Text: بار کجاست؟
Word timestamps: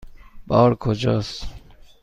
بار 0.47 0.75
کجاست؟ 0.75 1.47